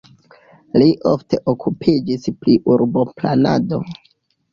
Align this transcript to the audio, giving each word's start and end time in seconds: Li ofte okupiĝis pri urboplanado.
Li 0.81 0.85
ofte 1.09 1.37
okupiĝis 1.53 2.25
pri 2.39 2.55
urboplanado. 2.77 3.81